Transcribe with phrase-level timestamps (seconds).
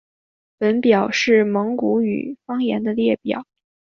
[0.57, 3.45] 本表是蒙古语方言的列表。